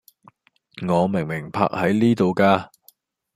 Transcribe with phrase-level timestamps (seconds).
[0.87, 2.71] 我明明泊係呢度架